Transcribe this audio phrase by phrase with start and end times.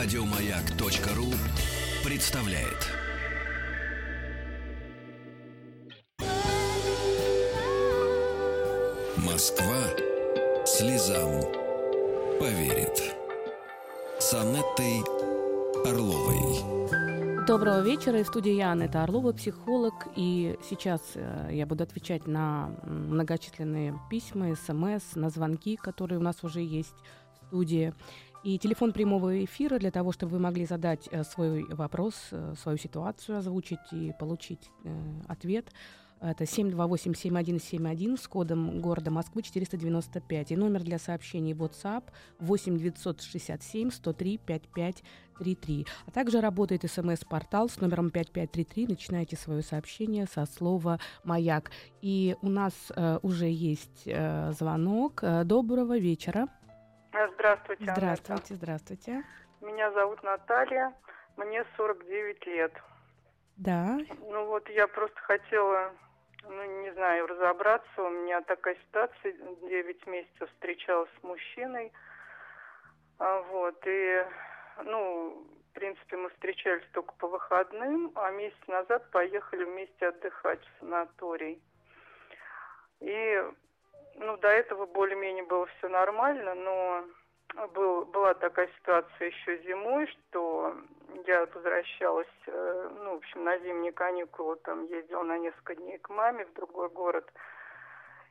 [0.00, 1.26] Радиомаяк.ру
[2.08, 2.86] представляет.
[9.16, 9.74] Москва
[10.64, 11.42] слезам
[12.38, 13.16] поверит.
[14.20, 15.02] С Анеттой
[15.84, 17.44] Орловой.
[17.48, 18.20] Доброго вечера.
[18.20, 20.06] И в студии я, Анетта Орлова, психолог.
[20.14, 26.44] И сейчас э, я буду отвечать на многочисленные письма, смс, на звонки, которые у нас
[26.44, 26.94] уже есть
[27.32, 27.92] в студии.
[28.44, 32.78] И телефон прямого эфира для того, чтобы вы могли задать э, свой вопрос, э, свою
[32.78, 34.70] ситуацию озвучить и получить
[35.28, 35.72] ответ–
[36.20, 40.52] это 728-7171 с кодом города Москвы 495.
[40.52, 42.04] И номер для сообщений WhatsApp
[42.40, 45.86] 8 967 103 5533.
[46.06, 48.86] А также работает смс-портал с номером 5533.
[48.88, 51.70] Начинайте свое сообщение со слова «Маяк».
[52.02, 55.20] И у нас э, уже есть э, звонок.
[55.22, 56.48] Э, доброго вечера.
[57.34, 58.54] Здравствуйте, Здравствуйте, Анетта.
[58.54, 59.24] здравствуйте.
[59.60, 60.94] Меня зовут Наталья,
[61.36, 62.72] мне 49 лет.
[63.56, 63.98] Да.
[64.30, 65.92] Ну вот я просто хотела
[66.44, 68.02] ну, не знаю, разобраться.
[68.02, 69.32] У меня такая ситуация.
[69.68, 71.92] Девять месяцев встречалась с мужчиной.
[73.18, 74.24] А, вот, и,
[74.84, 80.80] ну, в принципе, мы встречались только по выходным, а месяц назад поехали вместе отдыхать в
[80.80, 81.60] санаторий.
[83.00, 83.42] И,
[84.20, 87.04] ну, до этого более-менее было все нормально, но
[87.74, 90.76] был, была такая ситуация еще зимой, что
[91.26, 96.08] я возвращалась, э, ну, в общем, на зимние каникулы, там ездила на несколько дней к
[96.10, 97.30] маме в другой город.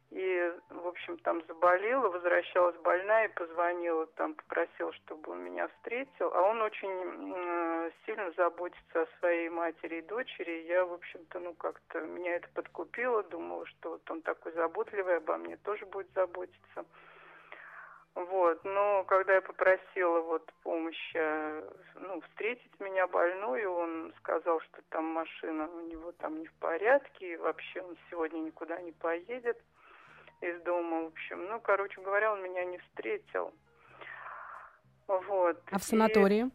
[0.10, 6.32] И, в общем, там заболела, возвращалась больная и позвонила, там попросила, чтобы он меня встретил.
[6.34, 10.64] А он очень э, сильно заботится о своей матери и дочери.
[10.66, 13.22] Я, в общем-то, ну, как-то меня это подкупило.
[13.24, 16.86] Думала, что вот он такой заботливый, обо мне тоже будет заботиться.
[18.16, 21.20] Вот, но когда я попросила вот помощи,
[22.00, 27.34] ну, встретить меня больную, он сказал, что там машина у него там не в порядке,
[27.34, 29.62] и вообще он сегодня никуда не поедет
[30.42, 31.46] из дома, в общем.
[31.48, 33.54] Ну, короче говоря, он меня не встретил.
[35.08, 35.62] Вот.
[35.72, 36.46] А в санатории?
[36.46, 36.52] И...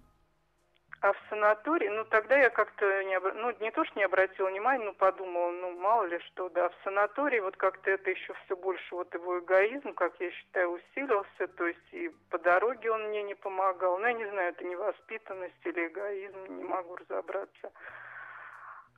[1.03, 3.32] А в санатории, ну тогда я как-то не, обра...
[3.34, 6.75] ну не то что не обратила внимания, но подумала, ну мало ли что, да, в
[6.84, 11.66] санатории вот как-то это еще все больше вот его эгоизм, как я считаю, усилился, то
[11.66, 15.88] есть и по дороге он мне не помогал, ну я не знаю, это невоспитанность или
[15.88, 17.72] эгоизм, не могу разобраться.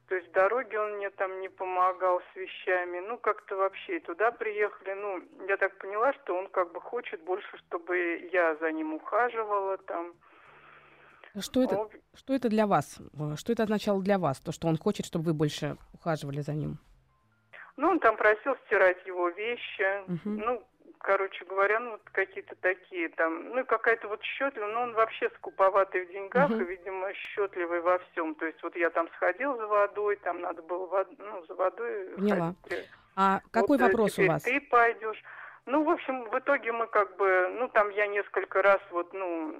[0.08, 3.00] То есть дороги он мне там не помогал с вещами.
[3.00, 4.92] Ну, как-то вообще туда приехали.
[4.92, 9.78] Ну, я так поняла, что он как бы хочет больше, чтобы я за ним ухаживала
[9.78, 10.12] там.
[11.40, 12.98] Что это, что это для вас?
[13.36, 14.38] Что это означало для вас?
[14.40, 16.78] То, что он хочет, чтобы вы больше ухаживали за ним?
[17.76, 20.02] Ну, он там просил стирать его вещи.
[20.06, 20.30] Угу.
[20.30, 20.62] Ну,
[21.04, 26.06] короче говоря, ну, вот какие-то такие там, ну, какая-то вот счетливая, ну, он вообще скуповатый
[26.06, 26.60] в деньгах угу.
[26.60, 28.34] и, видимо, счетливый во всем.
[28.34, 31.08] То есть вот я там сходил за водой, там надо было, вод...
[31.18, 32.54] ну, за водой Поняла.
[32.62, 32.88] Ходить.
[33.16, 34.42] А какой вот, вопрос у вас?
[34.42, 35.22] ты пойдешь.
[35.66, 39.54] Ну, в общем, в итоге мы как бы, ну, там я несколько раз вот, ну,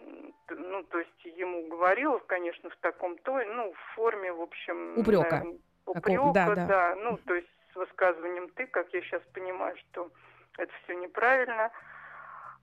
[0.50, 4.98] ну, то есть ему говорила, конечно, в таком то, ну, в форме, в общем...
[4.98, 5.44] Упрека.
[5.86, 6.66] Упрека, да, да.
[6.66, 6.94] да.
[6.96, 10.10] Ну, то есть с высказыванием «ты», как я сейчас понимаю, что
[10.58, 11.70] это все неправильно.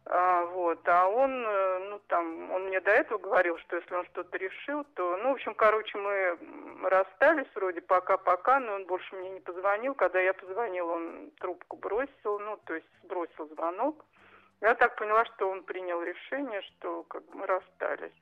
[0.06, 4.06] А, вот, а он, э, ну там, он мне до этого говорил, что если он
[4.06, 6.38] что-то решил, то, ну, в общем, короче, мы
[6.90, 9.94] расстались вроде пока-пока, но он больше мне не позвонил.
[9.94, 14.03] Когда я позвонил, он трубку бросил, ну, то есть сбросил звонок.
[14.62, 18.13] Я так поняла, что он принял решение, что как бы мы расстались.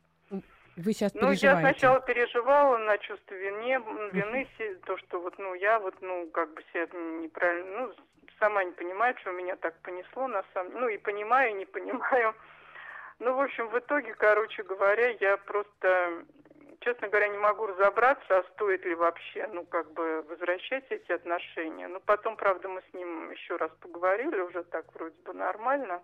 [0.75, 4.47] Вы сейчас Ну, я сначала переживала на чувство вины, вины,
[4.85, 6.87] то, что вот, ну, я вот, ну, как бы себя
[7.21, 7.93] неправильно, ну,
[8.39, 12.33] сама не понимаю, что меня так понесло, на самом ну, и понимаю, и не понимаю.
[13.19, 16.23] Ну, в общем, в итоге, короче говоря, я просто,
[16.79, 21.87] честно говоря, не могу разобраться, а стоит ли вообще, ну, как бы возвращать эти отношения.
[21.89, 26.01] Ну, потом, правда, мы с ним еще раз поговорили, уже так вроде бы нормально.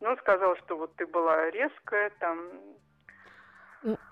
[0.00, 2.76] Но он сказал, что вот ты была резкая, там, ну,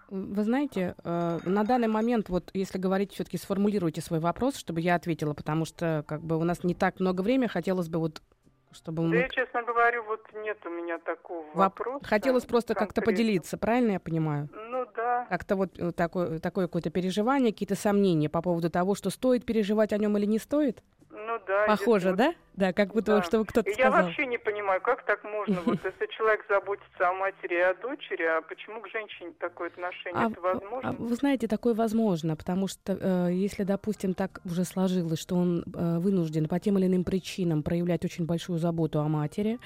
[0.09, 4.97] вы знаете, э, на данный момент, вот если говорить, все-таки сформулируйте свой вопрос, чтобы я
[4.97, 8.21] ответила, потому что как бы у нас не так много времени, хотелось бы вот
[8.73, 9.17] чтобы да мы...
[9.17, 11.57] я, честно говорю, вот нет у меня такого Воп...
[11.57, 12.05] вопроса.
[12.05, 14.49] Хотелось просто как-то поделиться, правильно я понимаю?
[14.53, 15.27] Ну да.
[15.29, 19.93] Как-то вот э, такое, такое какое-то переживание, какие-то сомнения по поводу того, что стоит переживать
[19.93, 20.83] о нем или не стоит?
[21.11, 21.65] Ну да.
[21.67, 22.35] Похоже, да?
[22.55, 23.23] Да, как будто да.
[23.23, 23.93] чтобы кто-то сказал.
[23.93, 25.61] Я вообще не понимаю, как так можно.
[25.65, 30.27] Вот если человек заботится о матери и о дочери, а почему к женщине такое отношение?
[30.27, 30.91] А, Это возможно?
[30.91, 35.63] А, вы знаете, такое возможно, потому что э, если, допустим, так уже сложилось, что он
[35.63, 39.59] э, вынужден по тем или иным причинам проявлять очень большую заботу о матери,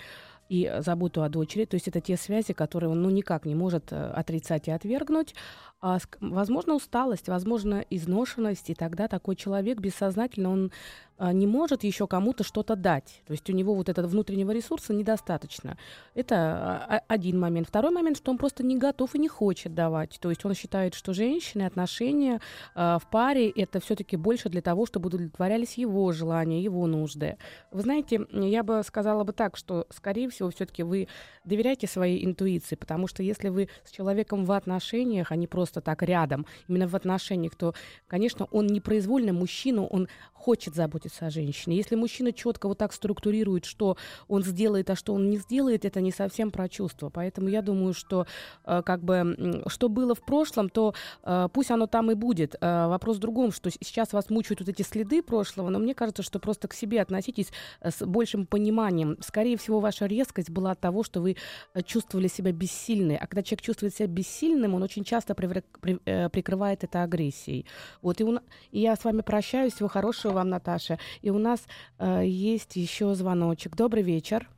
[0.48, 1.64] и заботу о дочери.
[1.64, 5.34] То есть это те связи, которые он ну, никак не может э, отрицать и отвергнуть.
[5.80, 10.72] А, возможно, усталость, возможно, изношенность, и тогда такой человек бессознательно, он
[11.18, 13.22] не может еще кому-то что-то дать.
[13.26, 15.78] То есть у него вот этого внутреннего ресурса недостаточно.
[16.14, 17.68] Это а, один момент.
[17.68, 20.18] Второй момент, что он просто не готов и не хочет давать.
[20.20, 22.40] То есть он считает, что женщины, отношения
[22.74, 27.36] э, в паре это все-таки больше для того, чтобы удовлетворялись его желания, его нужды.
[27.70, 31.08] Вы знаете, я бы сказала бы так, что, скорее всего, все-таки вы
[31.44, 36.02] доверяйте своей интуиции, потому что если вы с человеком в отношениях, а не просто так
[36.02, 37.74] рядом, именно в отношениях, то,
[38.06, 41.76] конечно, он непроизвольно мужчина, он хочет заботиться о женщине.
[41.76, 43.96] Если мужчина четко вот так структурирует, что
[44.28, 47.10] он сделает, а что он не сделает, это не совсем про чувство.
[47.10, 48.26] Поэтому я думаю, что
[48.64, 52.56] э, как бы что было в прошлом, то э, пусть оно там и будет.
[52.60, 56.22] Э, вопрос в другом, что сейчас вас мучают вот эти следы прошлого, но мне кажется,
[56.22, 59.16] что просто к себе относитесь э, с большим пониманием.
[59.20, 61.36] Скорее всего, ваша резкость была от того, что вы
[61.74, 63.16] э, чувствовали себя бессильной.
[63.16, 67.66] А когда человек чувствует себя бессильным, он очень часто при, при, э, прикрывает это агрессией.
[68.02, 68.38] Вот и, у,
[68.70, 69.74] и я с вами прощаюсь.
[69.74, 70.93] Всего хорошего вам, Наташа.
[71.22, 71.66] И у нас
[71.98, 73.76] э, есть еще звоночек.
[73.76, 74.48] Добрый вечер.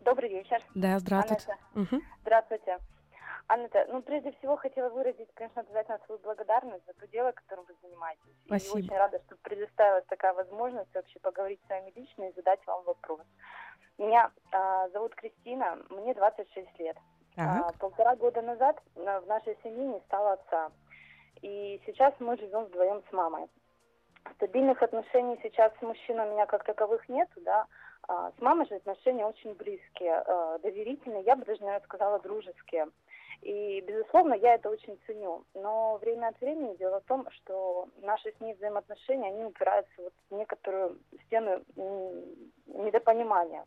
[0.00, 0.62] Добрый вечер.
[0.74, 1.56] Да, здравствуйте.
[1.74, 2.00] Угу.
[2.22, 2.78] Здравствуйте.
[3.48, 7.74] Анна, ну, прежде всего, хотела выразить, конечно, обязательно свою благодарность за то дело, которым вы
[7.82, 8.22] занимаетесь.
[8.46, 8.78] Спасибо.
[8.78, 12.82] И очень рада, что предоставилась такая возможность вообще поговорить с вами лично и задать вам
[12.84, 13.20] вопрос.
[13.98, 16.96] Меня э, зовут Кристина, мне 26 лет.
[17.36, 20.70] А, полтора года назад в нашей семье не стало отца.
[21.40, 23.48] И сейчас мы живем вдвоем с мамой.
[24.36, 27.66] Стабильных отношений сейчас с мужчиной у меня как таковых нету, да.
[28.08, 32.88] А с мамой же отношения очень близкие, э, доверительные, я бы даже, наверное, сказала, дружеские.
[33.42, 35.44] И, безусловно, я это очень ценю.
[35.54, 40.12] Но время от времени дело в том, что наши с ней взаимоотношения, они упираются вот
[40.30, 41.62] в некоторую стену
[42.66, 43.64] недопонимания.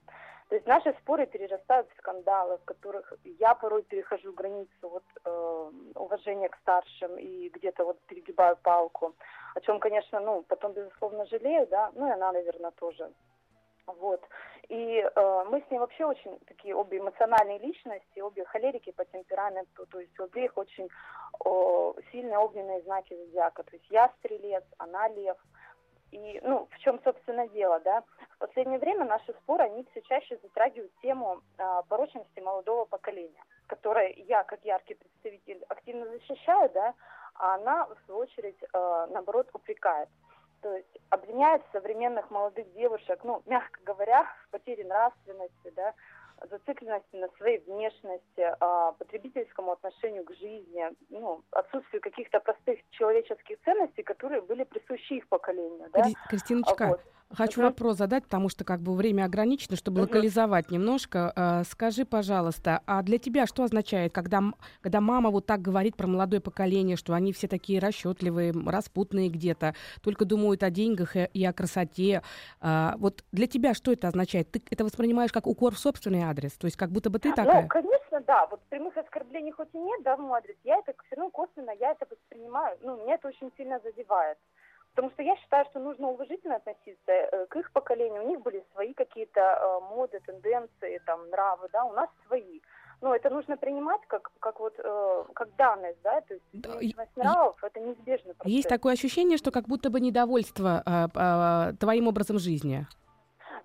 [0.49, 5.71] То есть наши споры перерастают в скандалы, в которых я порой перехожу границу вот, э,
[5.95, 9.15] уважения к старшим и где-то вот перегибаю палку,
[9.55, 13.11] о чем, конечно, ну, потом, безусловно, жалею, да, ну и она, наверное, тоже.
[13.87, 14.21] Вот.
[14.69, 19.85] И э, мы с ней вообще очень такие обе эмоциональные личности, обе холерики по темпераменту,
[19.87, 20.89] то есть у обеих очень
[21.43, 23.63] э, сильные огненные знаки зодиака.
[23.63, 25.37] То есть я стрелец, она лев.
[26.11, 28.03] И, ну, в чем, собственно, дело, да?
[28.35, 34.13] В последнее время наши споры, они все чаще затрагивают тему э, порочности молодого поколения, которое
[34.27, 36.93] я, как яркий представитель, активно защищаю, да,
[37.35, 40.09] а она, в свою очередь, э, наоборот, упрекает.
[40.61, 45.93] То есть обвиняет современных молодых девушек, ну, мягко говоря, в потере нравственности, да,
[46.49, 54.03] зацикленности на своей внешности, а, потребительскому отношению к жизни, ну, отсутствию каких-то простых человеческих ценностей,
[54.03, 55.89] которые были присущи их поколению.
[55.91, 56.03] Да?
[56.29, 57.01] Кристиночка, вот.
[57.31, 61.33] Хочу uh вопрос задать, потому что как бы время ограничено, чтобы uh локализовать немножко.
[61.35, 64.41] Э, скажи, пожалуйста, а для тебя что означает, когда,
[64.81, 69.73] когда мама вот так говорит про молодое поколение, что они все такие расчетливые, распутные где-то,
[70.01, 72.21] только думают о деньгах и, и о красоте.
[72.61, 74.51] Э, вот для тебя что это означает?
[74.51, 76.53] Ты это воспринимаешь как укор в собственный адрес?
[76.53, 77.63] То есть как будто бы ты ну, такая?
[77.63, 78.45] Ну, конечно, да.
[78.51, 81.71] Вот прямых оскорблений хоть и нет, да, в мой адрес, я это все равно косвенно,
[81.79, 82.77] я это воспринимаю.
[82.81, 84.37] Ну, меня это очень сильно задевает.
[84.95, 88.23] Потому что я считаю, что нужно уважительно относиться э, к их поколению.
[88.23, 92.61] У них были свои какие-то э, моды, тенденции, там, нравы, да, у нас свои.
[93.01, 97.61] Но это нужно принимать как, как вот э, как данность, да, то есть да, нравов
[97.61, 98.33] это неизбежно.
[98.35, 98.53] Процесс.
[98.53, 102.87] Есть такое ощущение, что как будто бы недовольство э, э, твоим образом жизни.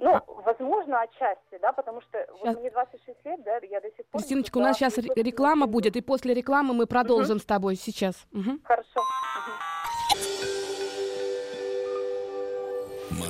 [0.01, 0.25] Ну, а...
[0.27, 2.55] возможно, отчасти, да, потому что сейчас...
[2.55, 4.21] вот мне 26 лет, да, я до сих пор...
[4.21, 7.43] Кристиночка, у нас сейчас реклама будет, и после рекламы мы продолжим угу.
[7.43, 8.27] с тобой сейчас.
[8.33, 8.59] Угу.
[8.65, 9.01] Хорошо.
[9.01, 10.50] Угу.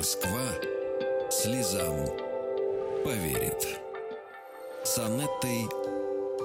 [0.01, 0.41] Москва
[1.29, 1.95] слезам
[3.05, 3.79] поверит.
[4.83, 5.67] С Анеттой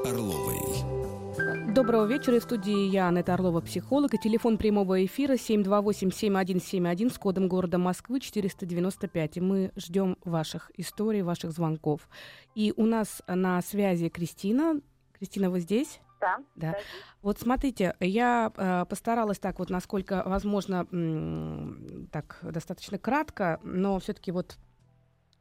[0.05, 1.73] Орловой.
[1.73, 2.39] Доброго вечера.
[2.39, 4.13] В студии я, Анетта Орлова, психолог.
[4.13, 9.39] И телефон прямого эфира 728-7171 с кодом города Москвы 495.
[9.39, 12.11] И мы ждем ваших историй, ваших звонков.
[12.55, 14.83] И у нас на связи Кристина.
[15.19, 16.01] Кристина, вы здесь?
[16.21, 16.39] Да.
[16.55, 16.75] да.
[17.23, 24.33] Вот смотрите, я э, постаралась так вот, насколько возможно, м- так достаточно кратко, но все-таки
[24.33, 24.57] вот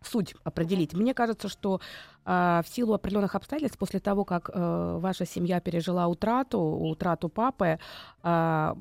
[0.02, 0.94] суть определить.
[0.94, 1.82] Мне кажется, что
[2.26, 7.78] в силу определенных обстоятельств, после того, как э, ваша семья пережила утрату, утрату папы,
[8.24, 8.74] э,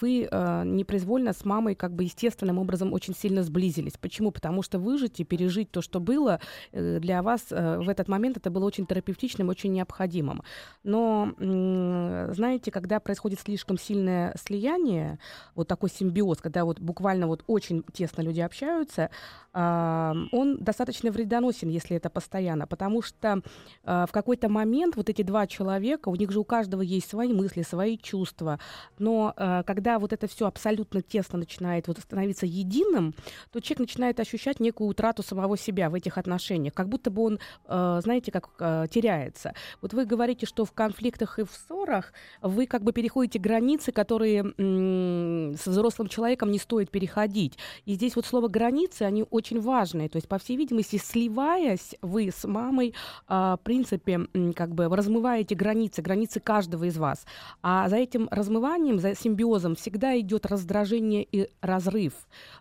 [0.00, 3.98] вы э, непроизвольно с мамой как бы естественным образом очень сильно сблизились.
[4.00, 4.30] Почему?
[4.30, 6.40] Потому что выжить и пережить то, что было,
[6.72, 10.42] э, для вас в этот момент это было очень терапевтичным, очень необходимым.
[10.84, 15.18] Но, знаете, когда происходит слишком сильное слияние,
[15.54, 19.10] вот такой симбиоз, когда вот буквально вот очень тесно люди общаются,
[19.52, 23.42] э, он достаточно вредоносен, если это постоянно, потому что
[23.84, 27.32] э, в какой-то момент вот эти два человека, у них же у каждого есть свои
[27.32, 28.60] мысли, свои чувства,
[28.98, 33.14] но э, когда вот это все абсолютно тесно начинает вот становиться единым,
[33.50, 37.40] то человек начинает ощущать некую утрату самого себя в этих отношениях, как будто бы он,
[37.66, 39.54] э, знаете, как э, теряется.
[39.82, 44.54] Вот вы говорите, что в конфликтах и в ссорах вы как бы переходите границы, которые
[44.56, 47.58] м- с взрослым человеком не стоит переходить.
[47.86, 50.08] И здесь вот слово границы, они очень важные.
[50.08, 52.90] То есть, по всей видимости, сливаясь, вы с мамой, э,
[53.28, 54.20] в принципе,
[54.54, 57.26] как бы размываете границы, границы каждого из вас.
[57.62, 62.12] А за этим размыванием, за симбиозом всегда идет раздражение и разрыв.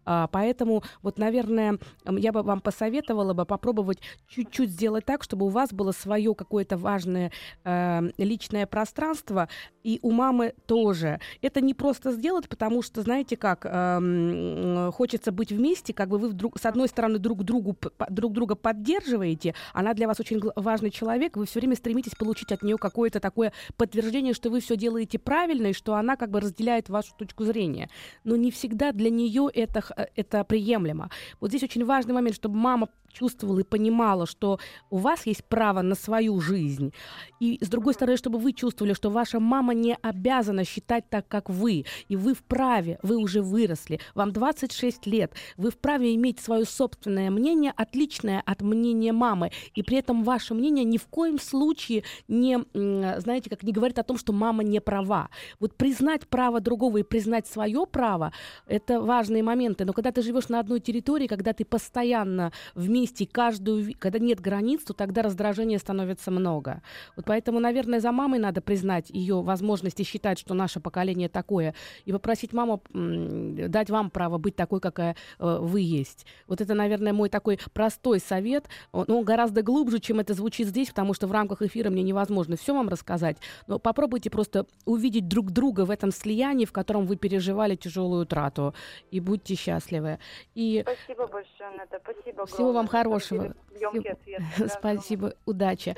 [0.06, 5.50] А, поэтому вот, наверное, я бы вам посоветовала бы попробовать чуть-чуть сделать так, чтобы у
[5.50, 7.32] вас было свое какое-то важное
[7.64, 9.50] э, личное пространство,
[9.84, 11.20] и у мамы тоже.
[11.42, 16.30] Это не просто сделать, потому что, знаете как, э, хочется быть вместе, как бы вы
[16.30, 17.76] вдруг, с одной стороны друг, другу,
[18.10, 22.62] друг друга поддерживаете, она для вас очень важный человек, вы все время стремитесь получить от
[22.64, 26.88] нее какое-то такое подтверждение, что вы все делаете правильно, и что она как бы разделяет
[26.88, 27.90] вашу точку зрения.
[28.24, 29.84] Но не всегда для нее это,
[30.16, 31.10] это приемлемо.
[31.42, 34.60] Вот здесь очень важный момент, чтобы мама чувствовала и понимала, что
[34.90, 36.94] у вас есть право на свою жизнь.
[37.40, 41.50] И с другой стороны, чтобы вы чувствовали, что ваша мама не обязана считать так, как
[41.50, 41.86] вы.
[42.10, 47.74] И вы вправе, вы уже выросли, вам 26 лет, вы вправе иметь свое собственное мнение,
[47.76, 49.52] отличное от мнения мамы.
[49.74, 54.04] И при этом ваше мнение ни в коем случае не, знаете, как не говорит о
[54.04, 55.30] том, что мама не права.
[55.60, 58.32] Вот признать право другого и признать свое право,
[58.68, 59.86] это важные моменты.
[59.86, 64.40] Но когда ты живешь на одной территории, когда ты постоянно вместе вместе, каждую, когда нет
[64.40, 66.82] границ, то тогда раздражения становится много.
[67.16, 71.74] Вот поэтому, наверное, за мамой надо признать ее возможности считать, что наше поколение такое,
[72.06, 76.26] и попросить маму дать вам право быть такой, какая э, вы есть.
[76.48, 80.90] Вот это, наверное, мой такой простой совет, но он гораздо глубже, чем это звучит здесь,
[80.90, 83.38] потому что в рамках эфира мне невозможно все вам рассказать,
[83.68, 88.74] но попробуйте просто увидеть друг друга в этом слиянии, в котором вы переживали тяжелую утрату,
[89.12, 90.20] и будьте счастливы.
[90.56, 90.84] И...
[90.84, 93.54] Спасибо большое, Ната, спасибо Всего вам хорошего.
[94.68, 95.96] Спасибо, удачи.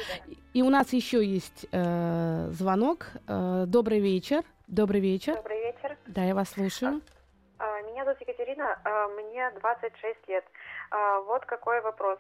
[0.54, 3.08] И у нас еще есть э, звонок.
[3.28, 4.44] Э, добрый вечер.
[4.68, 5.36] Добрый вечер.
[5.36, 5.98] Добрый вечер.
[6.08, 7.02] Да, я вас слушаю.
[7.58, 10.46] А, а, меня зовут Екатерина, а, мне 26 лет.
[11.28, 12.18] Вот какой вопрос.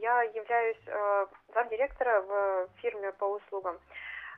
[0.00, 0.78] Я являюсь
[1.52, 3.80] замдиректора в фирме по услугам,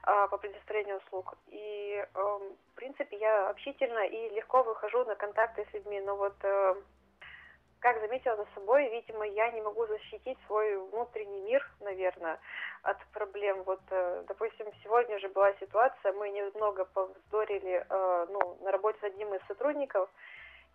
[0.05, 1.35] по предоставлению услуг.
[1.49, 6.75] И, в принципе, я общительна и легко выхожу на контакты с людьми, но вот э,
[7.81, 12.39] как заметила за собой, видимо, я не могу защитить свой внутренний мир, наверное,
[12.83, 13.63] от проблем.
[13.65, 19.05] Вот, э, допустим, сегодня же была ситуация, мы немного повздорили э, ну, на работе с
[19.05, 20.09] одним из сотрудников,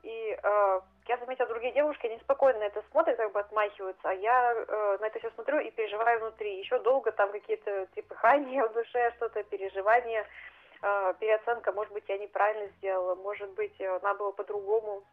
[0.03, 4.13] и э, я заметила, другие девушки, они спокойно на это смотрят, как бы отмахиваются, а
[4.13, 6.59] я э, на это все смотрю и переживаю внутри.
[6.59, 10.25] Еще долго там какие-то трепыхания в душе, что-то, переживания,
[10.81, 15.03] э, переоценка, может быть, я неправильно сделала, может быть, э, надо было по-другому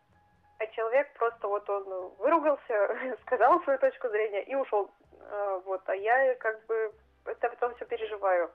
[0.60, 4.90] а человек просто вот он выругался, сказал свою точку зрения и ушел.
[5.30, 6.92] А, вот, а я как бы
[7.24, 8.50] это потом все переживаю.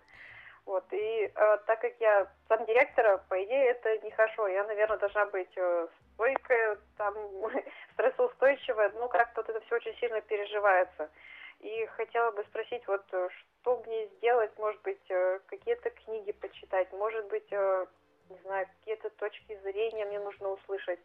[0.65, 4.47] Вот, и э, так как я сам директора, по идее, это нехорошо.
[4.47, 7.13] Я, наверное, должна быть э, стойкая, там,
[7.93, 11.09] стрессоустойчивая, ну, как-то вот это все очень сильно переживается.
[11.59, 13.29] И хотела бы спросить, вот, э,
[13.61, 17.85] что мне сделать, может быть, э, какие-то книги почитать, может быть, э,
[18.29, 20.99] не знаю, какие-то точки зрения мне нужно услышать.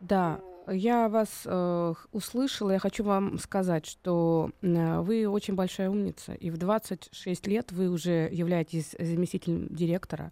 [0.00, 0.40] Да,
[0.72, 2.70] я вас э, услышала.
[2.70, 7.88] Я хочу вам сказать, что э, вы очень большая умница, и в 26 лет вы
[7.88, 10.30] уже являетесь заместителем директора.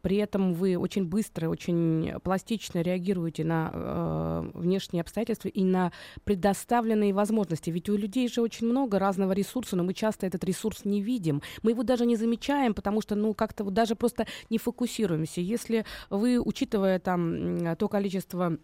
[0.00, 5.92] При этом вы очень быстро, очень пластично реагируете на э, внешние обстоятельства и на
[6.24, 7.70] предоставленные возможности.
[7.70, 11.42] Ведь у людей же очень много разного ресурса, но мы часто этот ресурс не видим.
[11.62, 15.40] Мы его даже не замечаем, потому что, ну, как-то вот даже просто не фокусируемся.
[15.40, 18.58] Если вы, учитывая там то количество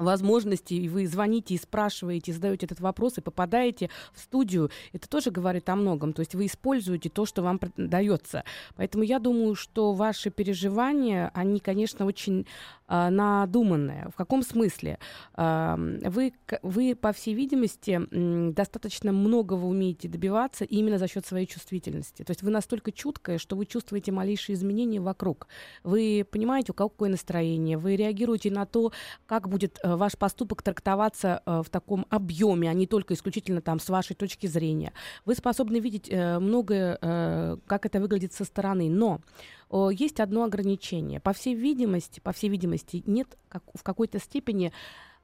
[0.00, 5.30] возможности, и вы звоните и спрашиваете, задаете этот вопрос и попадаете в студию, это тоже
[5.30, 6.12] говорит о многом.
[6.12, 8.44] То есть вы используете то, что вам дается.
[8.76, 12.46] Поэтому я думаю, что ваши переживания, они, конечно, очень
[12.88, 14.08] э, надуманные.
[14.12, 14.98] В каком смысле?
[15.36, 21.46] Э, вы, вы, по всей видимости, э, достаточно многого умеете добиваться именно за счет своей
[21.46, 22.22] чувствительности.
[22.22, 25.46] То есть вы настолько чуткая, что вы чувствуете малейшие изменения вокруг.
[25.84, 28.92] Вы понимаете, у кого какое настроение, вы реагируете на то,
[29.26, 33.80] как будет э, ваш поступок трактоваться э, в таком объеме, а не только исключительно там
[33.80, 34.92] с вашей точки зрения.
[35.24, 39.20] Вы способны видеть э, многое, э, как это выглядит со стороны, но
[39.92, 41.20] есть одно ограничение.
[41.20, 44.72] По всей видимости, по всей видимости, нет как, в какой-то степени э,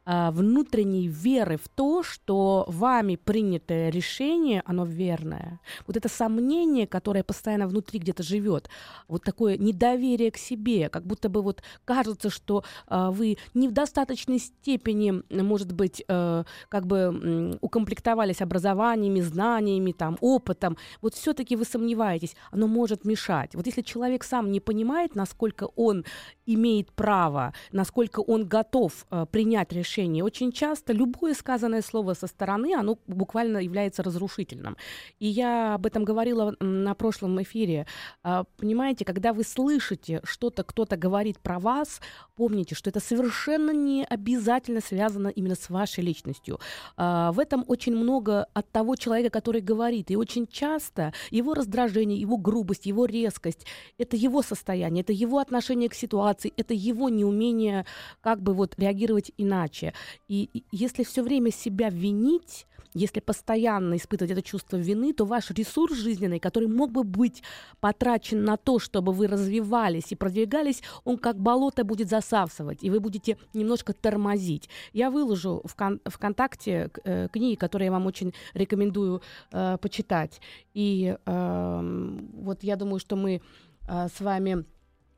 [0.06, 5.60] внутренней веры в то, что вами принятое решение, оно верное.
[5.86, 8.68] Вот это сомнение, которое постоянно внутри где-то живет,
[9.08, 13.72] вот такое недоверие к себе, как будто бы вот кажется, что э, вы не в
[13.72, 20.76] достаточной степени, может быть, э, как бы укомплектовались образованиями, знаниями, там, опытом.
[21.02, 23.54] Вот все-таки вы сомневаетесь, оно может мешать.
[23.54, 26.04] Вот если человек сам не понимает, насколько он
[26.46, 32.74] имеет право, насколько он готов э, принять решение, очень часто любое сказанное слово со стороны,
[32.74, 34.76] оно буквально является разрушительным.
[35.18, 37.86] И я об этом говорила на прошлом эфире.
[38.24, 42.00] Э, понимаете, когда вы слышите что-то, кто-то говорит про вас,
[42.36, 46.58] помните, что это совершенно не обязательно связано именно с вашей личностью.
[46.96, 50.10] Э, в этом очень много от того человека, который говорит.
[50.10, 53.66] И очень часто его раздражение, его грубость, его резкость,
[53.98, 57.86] это его состояние, это его отношение к ситуации, это его неумение
[58.20, 59.85] как бы вот реагировать иначе.
[60.28, 62.66] И, и если все время себя винить,
[62.96, 67.42] если постоянно испытывать это чувство вины, то ваш ресурс жизненный, который мог бы быть
[67.80, 73.00] потрачен на то, чтобы вы развивались и продвигались, он как болото будет засасывать, и вы
[73.00, 74.70] будете немножко тормозить.
[74.94, 79.20] Я выложу в кон- ВКонтакте э, книги, которые я вам очень рекомендую
[79.52, 80.40] э, почитать.
[80.72, 83.42] И э, вот я думаю, что мы
[83.88, 84.64] э, с вами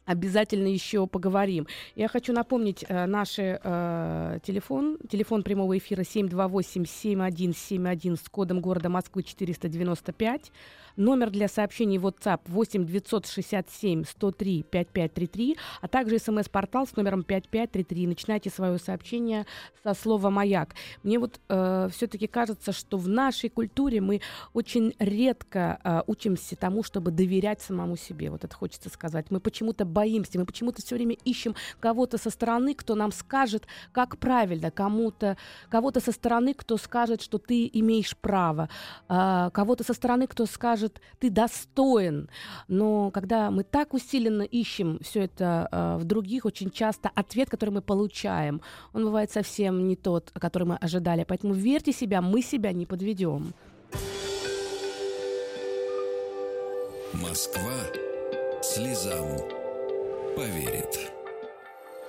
[0.09, 1.67] обязательно еще поговорим.
[1.95, 9.23] Я хочу напомнить э, наш э, телефон, телефон прямого эфира 728-7171 с кодом города Москвы
[9.23, 10.51] 495.
[10.97, 18.07] Номер для сообщений WhatsApp 8 967 103 5533, а также смс-портал с номером 5533.
[18.07, 19.47] Начинайте свое сообщение
[19.83, 20.75] со слова «Маяк».
[21.03, 24.21] Мне вот э, все-таки кажется, что в нашей культуре мы
[24.53, 28.31] очень редко э, учимся тому, чтобы доверять самому себе.
[28.31, 29.27] Вот это хочется сказать.
[29.31, 34.19] Мы почему-то боимся, мы почему-то все время ищем кого-то со стороны, кто нам скажет, как
[34.19, 35.37] правильно, кому-то,
[35.69, 38.69] кого-то со стороны, кто скажет, что ты имеешь право,
[39.09, 42.29] э, кого-то со стороны, кто скажет, скажет, ты достоин.
[42.69, 47.71] Но когда мы так усиленно ищем все это э, в других, очень часто ответ, который
[47.71, 48.61] мы получаем,
[48.93, 51.25] он бывает совсем не тот, который мы ожидали.
[51.25, 53.53] Поэтому верьте себя, мы себя не подведем.
[57.13, 57.75] Москва
[58.63, 59.27] слезам
[60.37, 61.13] поверит.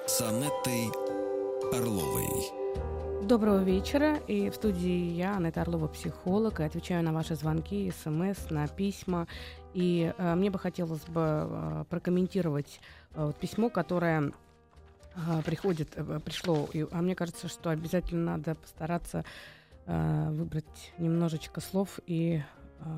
[0.05, 0.89] С Анеттой
[1.71, 2.58] Орловой.
[3.29, 4.15] Доброго вечера.
[4.27, 9.27] И в студии я, Анетта Орлова, психолог, и отвечаю на ваши звонки, смс, на письма.
[9.75, 12.81] И э, мне бы хотелось бы э, прокомментировать
[13.13, 14.31] э, вот письмо, которое
[15.13, 16.67] э, приходит, э, пришло.
[16.73, 19.23] И, а мне кажется, что обязательно надо постараться
[19.85, 22.41] э, выбрать немножечко слов и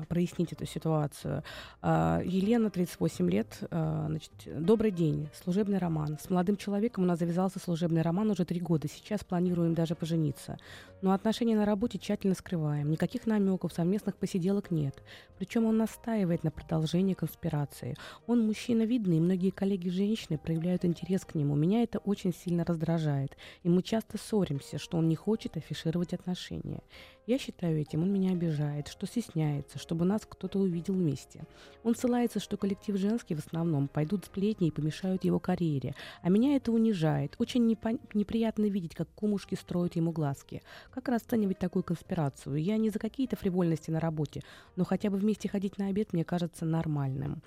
[0.08, 1.42] прояснить эту ситуацию.
[1.80, 3.58] А, Елена, 38 лет.
[3.70, 5.28] А, значит, добрый день.
[5.42, 6.18] Служебный роман.
[6.20, 8.88] С молодым человеком у нас завязался служебный роман уже три года.
[8.88, 10.58] Сейчас планируем даже пожениться.
[11.02, 12.90] Но отношения на работе тщательно скрываем.
[12.90, 15.02] Никаких намеков, совместных посиделок нет.
[15.38, 17.96] Причем он настаивает на продолжении конспирации.
[18.26, 21.56] Он мужчина видный, и многие коллеги-женщины проявляют интерес к нему.
[21.56, 23.36] Меня это очень сильно раздражает.
[23.64, 26.82] И мы часто ссоримся, что он не хочет афишировать отношения.
[27.26, 31.44] Я считаю этим, он меня обижает, что стесняется, чтобы нас кто-то увидел вместе.
[31.84, 35.94] Он ссылается, что коллектив женский в основном пойдут сплетни и помешают его карьере.
[36.22, 37.36] А меня это унижает.
[37.38, 40.62] Очень непон- неприятно видеть, как кумушки строят ему глазки.
[40.90, 42.56] Как расценивать такую конспирацию?
[42.56, 44.42] Я не за какие-то фривольности на работе,
[44.74, 47.40] но хотя бы вместе ходить на обед мне кажется нормальным.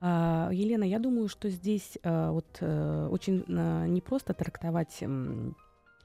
[0.00, 5.02] А, Елена, я думаю, что здесь а, вот а, очень а, непросто трактовать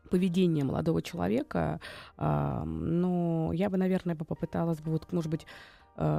[0.09, 1.79] поведение молодого человека,
[2.17, 5.45] но я бы, наверное, попыталась бы, вот, может быть,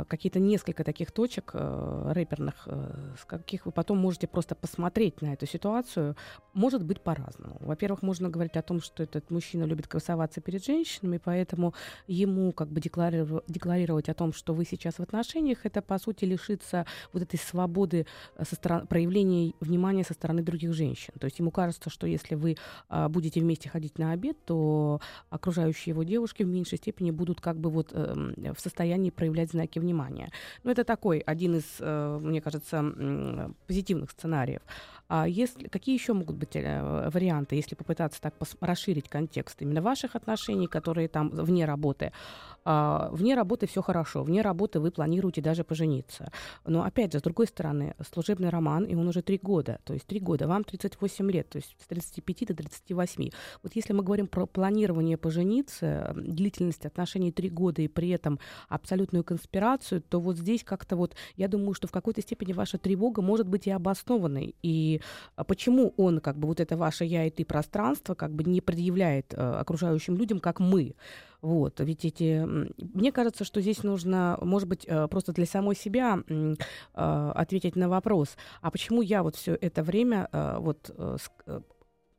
[0.09, 5.35] какие-то несколько таких точек э, рэперных, э, с каких вы потом можете просто посмотреть на
[5.35, 6.17] эту ситуацию,
[6.55, 7.59] может быть по-разному.
[7.61, 11.75] Во-первых, можно говорить о том, что этот мужчина любит красоваться перед женщинами, поэтому
[12.07, 16.87] ему как бы декларировать, о том, что вы сейчас в отношениях, это по сути лишиться
[17.13, 18.07] вот этой свободы
[18.43, 21.13] со стороны, проявления внимания со стороны других женщин.
[21.19, 22.57] То есть ему кажется, что если вы
[22.89, 27.59] а, будете вместе ходить на обед, то окружающие его девушки в меньшей степени будут как
[27.59, 30.31] бы вот э, в состоянии проявлять знаки знаки внимания.
[30.65, 32.85] Ну, это такой один из, э, мне кажется,
[33.67, 34.61] позитивных сценариев.
[35.09, 40.17] А если, какие еще могут быть э, варианты, если попытаться так расширить контекст именно ваших
[40.17, 42.13] отношений, которые там вне работы?
[42.69, 46.33] А, вне работы все хорошо, вне работы вы планируете даже пожениться.
[46.65, 50.05] Но опять же, с другой стороны, служебный роман, и он уже три года, то есть
[50.07, 53.31] три года, вам 38 лет, то есть с 35 до 38.
[53.63, 59.23] Вот если мы говорим про планирование пожениться, длительность отношений три года и при этом абсолютную
[59.23, 63.47] конспирацию, то вот здесь как-то вот, я думаю, что в какой-то степени ваша тревога может
[63.47, 64.57] быть и обоснованной.
[64.65, 64.96] И
[65.35, 68.61] а, почему он, как бы, вот это ваше «я» и «ты» пространство, как бы не
[68.61, 70.95] предъявляет э, окружающим людям, как мы.
[71.43, 72.45] Вот, ведь эти...
[72.95, 76.55] Мне кажется, что здесь нужно, может быть, э, просто для самой себя э,
[76.95, 80.91] ответить на вопрос, а почему я вот все это время вот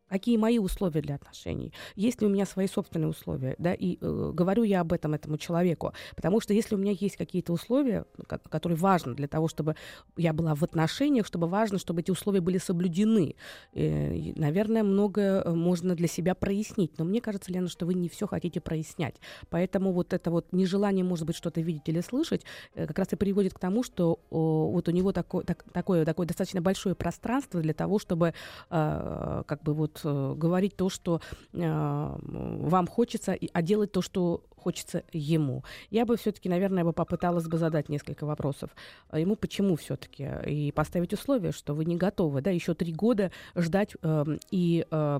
[0.09, 4.31] какие мои условия для отношений, есть ли у меня свои собственные условия, да, и э,
[4.33, 8.05] говорю я об этом этому человеку, потому что если у меня есть какие-то условия,
[8.49, 9.75] которые важны для того, чтобы
[10.15, 13.35] я была в отношениях, чтобы важно, чтобы эти условия были соблюдены,
[13.73, 18.09] э, наверное, многое э, можно для себя прояснить, но мне кажется, Лена, что вы не
[18.09, 19.15] все хотите прояснять,
[19.49, 22.43] поэтому вот это вот нежелание, может быть, что-то видеть или слышать,
[22.75, 26.05] э, как раз и приводит к тому, что о, вот у него такое, так, такое,
[26.05, 28.33] такое достаточно большое пространство для того, чтобы
[28.69, 31.21] э, как бы вот э, говорить то, что
[31.53, 35.63] э, вам хочется, а делать то, что хочется ему.
[35.89, 38.71] Я бы все-таки, наверное, бы попыталась бы задать несколько вопросов
[39.09, 43.31] а ему, почему все-таки, и поставить условия, что вы не готовы, да, еще три года
[43.55, 45.19] ждать, э, и э,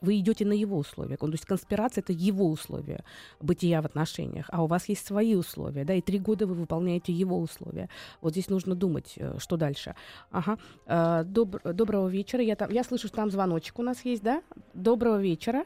[0.00, 1.16] вы идете на его условия.
[1.16, 3.04] То есть конспирация это его условия
[3.40, 7.12] бытия в отношениях, а у вас есть свои условия, да, и три года вы выполняете
[7.12, 7.88] его условия.
[8.20, 9.94] Вот здесь нужно думать, э, что дальше.
[10.30, 10.58] Ага.
[10.86, 12.42] Э, доб- доброго вечера.
[12.42, 14.42] Я, там, я слышу, что там звоночек у нас есть, да?
[14.74, 15.64] Доброго вечера.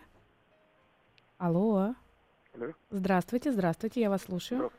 [1.39, 1.95] Алло.
[2.55, 2.73] Алло.
[2.91, 4.71] Здравствуйте, здравствуйте, я вас слушаю.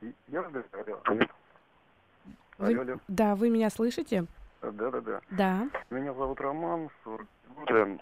[0.00, 0.14] Здравствуйте.
[0.28, 0.42] Я.
[0.42, 1.28] Вы...
[2.58, 2.96] Алло, алло.
[3.08, 4.26] Да, вы меня слышите?
[4.60, 5.20] Да, да, да.
[5.30, 5.68] Да.
[5.90, 7.98] Меня зовут Роман, 40 года,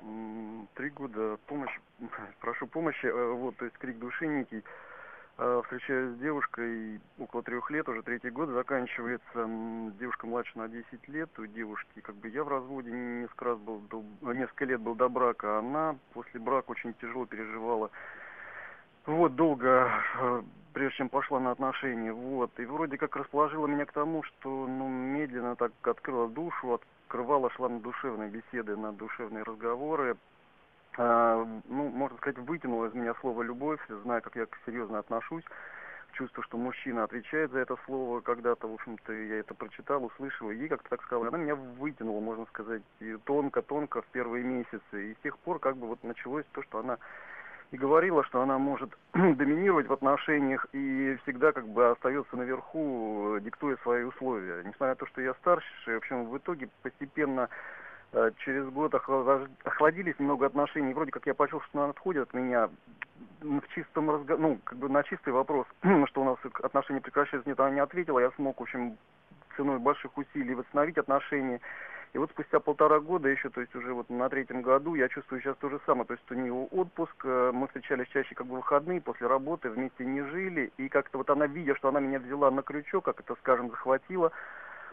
[0.75, 1.79] три года помощь,
[2.41, 4.65] прошу помощи, э, вот, то есть крик души некий.
[5.37, 9.49] Э, встречаюсь с девушкой около трех лет, уже третий год заканчивается.
[10.01, 11.31] Девушка младше на 10 лет.
[11.39, 15.09] У девушки, как бы я в разводе несколько раз был, до, несколько лет был до
[15.09, 15.59] брака.
[15.59, 17.91] Она после брака очень тяжело переживала.
[19.07, 22.51] Вот, долго, э, прежде чем пошла на отношения, вот.
[22.59, 27.69] И вроде как расположила меня к тому, что, ну, медленно так открыла душу, открывала, шла
[27.69, 30.17] на душевные беседы, на душевные разговоры,
[30.97, 35.45] а, ну, можно сказать, вытянула из меня слово «любовь», зная, как я серьезно отношусь,
[36.13, 40.69] чувство, что мужчина отвечает за это слово, когда-то, в общем-то, я это прочитал, услышал, и
[40.69, 42.83] как-то так сказала, она меня вытянула, можно сказать,
[43.25, 46.99] тонко-тонко в первые месяцы, и с тех пор как бы вот началось то, что она
[47.75, 53.77] и говорила, что она может доминировать в отношениях и всегда как бы остается наверху, диктуя
[53.83, 54.63] свои условия.
[54.65, 57.49] Несмотря на то, что я старше, в общем, в итоге постепенно
[58.15, 60.95] Э, через год охладились много отношений.
[60.95, 62.71] Вроде как я почувствовал, что она отходит от меня
[63.41, 64.37] в чистом разго...
[64.37, 65.67] ну, как бы на чистый вопрос,
[66.07, 68.21] что у нас отношения прекращаются, нет, она не ответила.
[68.21, 68.97] Я смог, в общем,
[69.57, 71.61] ценой больших усилий восстановить отношения.
[72.15, 75.43] И вот спустя полтора года еще, то есть уже вот на третьем году, я чувствую
[75.43, 76.07] сейчас то же самое.
[76.07, 80.05] То есть у нее отпуск, э, мы встречались чаще как бы выходные, после работы, вместе
[80.05, 80.73] не жили.
[80.77, 84.31] И как-то вот она, видя, что она меня взяла на крючок, как это, скажем, захватила,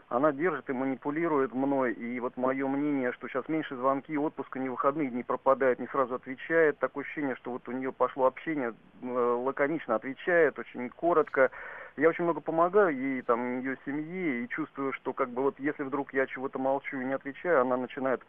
[0.10, 1.94] она держит и манипулирует мной.
[1.94, 6.16] И вот мое мнение, что сейчас меньше звонки, отпуска, не выходные не пропадает, не сразу
[6.16, 6.80] отвечает.
[6.80, 11.52] Такое ощущение, что вот у нее пошло общение, лаконично отвечает, очень коротко.
[11.98, 15.84] Я очень много помогаю ей, там, ее семье, и чувствую, что как бы вот если
[15.84, 18.22] вдруг я чего-то молчу и не отвечаю, она начинает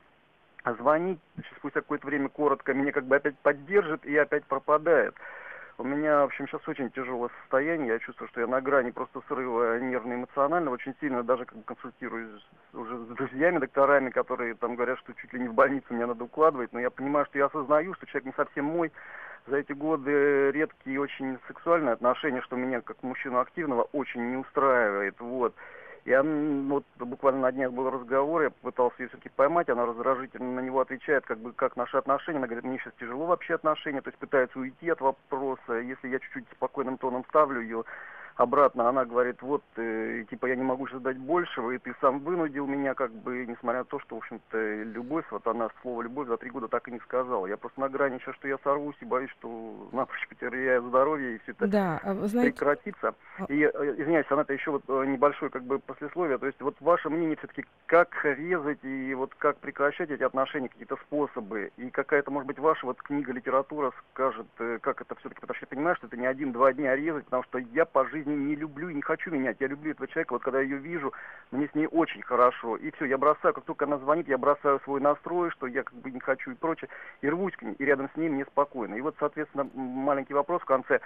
[0.64, 1.20] звонить,
[1.57, 5.14] спустя какое-то время коротко, меня как бы опять поддержит и опять пропадает.
[5.78, 7.88] У меня, в общем, сейчас очень тяжелое состояние.
[7.88, 10.70] Я чувствую, что я на грани просто срыва нервно-эмоционально.
[10.70, 15.32] Очень сильно даже как бы консультируюсь уже с друзьями, докторами, которые там говорят, что чуть
[15.32, 16.72] ли не в больницу меня надо укладывать.
[16.72, 18.92] Но я понимаю, что я осознаю, что человек не совсем мой.
[19.46, 25.18] За эти годы редкие очень сексуальные отношения, что меня как мужчину активного очень не устраивает.
[25.20, 25.54] Вот.
[26.05, 30.61] Я вот буквально на днях был разговор, я пытался ее все-таки поймать, она раздражительно на
[30.61, 32.38] него отвечает, как бы, как наши отношения.
[32.38, 35.75] Она говорит, мне сейчас тяжело вообще отношения, то есть пытается уйти от вопроса.
[35.75, 37.85] Если я чуть-чуть спокойным тоном ставлю ее,
[38.37, 42.66] обратно она говорит, вот, э, типа, я не могу ждать большего, и ты сам вынудил
[42.66, 46.37] меня, как бы, несмотря на то, что, в общем-то, любовь, вот она слово любовь за
[46.37, 47.47] три года так и не сказала.
[47.47, 51.38] Я просто на грани сейчас, что я сорвусь и боюсь, что напрочь потеряю здоровье, и
[51.40, 52.53] все это да, а знаете...
[52.53, 53.14] прекратится.
[53.38, 56.61] А и, э, извиняюсь, она это еще вот э, небольшое, как бы, послесловие, то есть,
[56.61, 61.90] вот ваше мнение все-таки, как резать и вот как прекращать эти отношения, какие-то способы, и
[61.90, 64.47] какая-то, может быть, ваша вот книга, литература скажет,
[64.81, 67.59] как это все-таки, потому что я понимаю, что это не один-два дня резать, потому что
[67.59, 69.56] я по жизни жизни не люблю и не хочу менять.
[69.61, 71.12] Я люблю этого человека, вот когда я ее вижу,
[71.50, 72.76] мне с ней очень хорошо.
[72.76, 75.94] И все, я бросаю, как только она звонит, я бросаю свой настрой, что я как
[75.94, 76.88] бы не хочу и прочее,
[77.20, 78.94] и рвусь к ней, и рядом с ней мне спокойно.
[78.94, 81.00] И вот, соответственно, маленький вопрос в конце.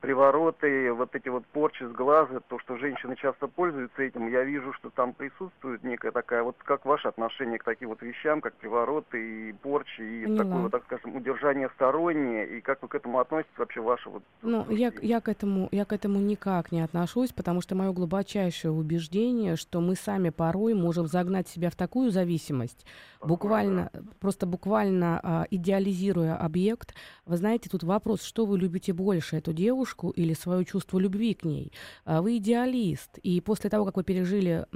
[0.00, 4.72] Привороты, вот эти вот порчи с глаза, то, что женщины часто пользуются этим, я вижу,
[4.74, 9.48] что там присутствует некая такая, вот как ваше отношение к таким вот вещам, как привороты
[9.48, 10.44] и порчи, и Поняла.
[10.44, 14.22] такое вот, так скажем, удержание стороннее, и как вы к этому относитесь вообще, ваше вот...
[14.42, 18.72] Ну, я, я, к этому, я к этому никак не отношусь, потому что мое глубочайшее
[18.72, 22.86] убеждение, что мы сами порой можем загнать себя в такую зависимость,
[23.22, 26.94] буквально, просто буквально а, идеализируя объект.
[27.24, 31.44] Вы знаете, тут вопрос, что вы любите больше, эту девушку или свое чувство любви к
[31.44, 31.72] ней?
[32.04, 34.66] А, вы идеалист, и после того, как вы пережили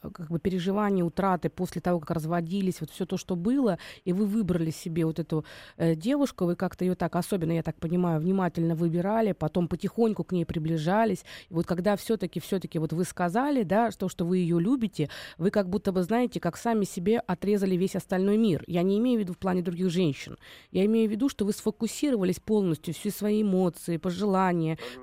[0.00, 4.26] как бы переживания, утраты, после того, как разводились, вот все то, что было, и вы
[4.26, 5.44] выбрали себе вот эту
[5.76, 10.32] э, девушку, вы как-то ее так, особенно, я так понимаю, внимательно выбирали, потом потихоньку к
[10.32, 11.24] ней приближались.
[11.48, 15.50] И вот когда все-таки, все-таки вот вы сказали, да, что, что вы ее любите, вы
[15.50, 18.64] как будто бы, знаете, как сами себе отрезали весь остальной мир.
[18.66, 20.36] Я не имею в виду в плане других женщин.
[20.70, 24.49] Я имею в виду, что вы сфокусировались полностью, все свои эмоции, пожелания,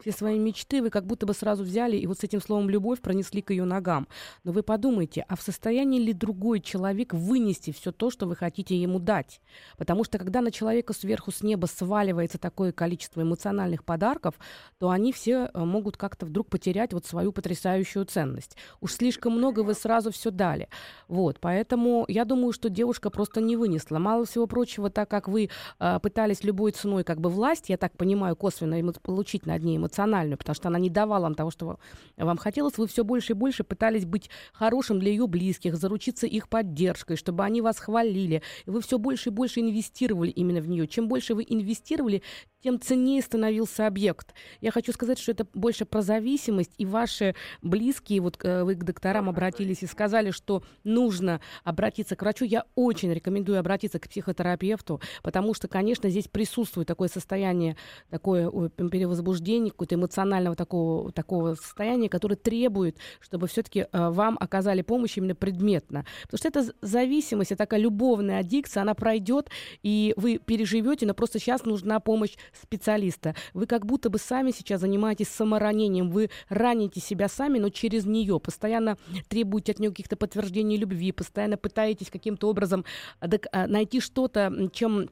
[0.01, 3.01] все свои мечты, вы как будто бы сразу взяли и вот с этим словом «любовь»
[3.01, 4.07] пронесли к ее ногам.
[4.43, 8.75] Но вы подумайте, а в состоянии ли другой человек вынести все то, что вы хотите
[8.75, 9.41] ему дать?
[9.77, 14.35] Потому что когда на человека сверху с неба сваливается такое количество эмоциональных подарков,
[14.79, 18.57] то они все э, могут как-то вдруг потерять вот свою потрясающую ценность.
[18.81, 20.69] Уж слишком много вы сразу все дали.
[21.07, 23.99] Вот, поэтому я думаю, что девушка просто не вынесла.
[23.99, 27.95] Мало всего прочего, так как вы э, пытались любой ценой как бы власть, я так
[27.97, 31.79] понимаю, косвенно эмо- получить над ней эмоциональную, потому что она не давала вам того, что
[32.17, 36.49] вам хотелось, вы все больше и больше пытались быть хорошим для ее близких, заручиться их
[36.49, 38.41] поддержкой, чтобы они вас хвалили.
[38.65, 40.87] Вы все больше и больше инвестировали именно в нее.
[40.87, 42.23] Чем больше вы инвестировали,
[42.63, 44.33] тем ценнее становился объект.
[44.61, 48.83] Я хочу сказать, что это больше про зависимость, и ваши близкие, вот э, вы к
[48.83, 52.45] докторам обратились и сказали, что нужно обратиться к врачу.
[52.45, 57.77] Я очень рекомендую обратиться к психотерапевту, потому что, конечно, здесь присутствует такое состояние,
[58.09, 65.35] такое перевозбуждение, какое-то эмоционального такого, такого состояния, которое требует, чтобы все-таки вам оказали помощь именно
[65.35, 66.05] предметно.
[66.23, 69.49] Потому что это зависимость, это такая любовная аддикция, она пройдет,
[69.83, 73.35] и вы переживете, но просто сейчас нужна помощь специалиста.
[73.53, 78.39] Вы как будто бы сами сейчас занимаетесь саморанением, вы раните себя сами, но через нее,
[78.39, 82.85] постоянно требуете от нее каких-то подтверждений любви, постоянно пытаетесь каким-то образом
[83.19, 85.09] а, найти что-то, чем